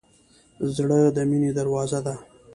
زړه 0.75 0.99
د 1.15 1.17
مینې 1.29 1.51
دروازه 1.59 1.99
ده. 2.05 2.15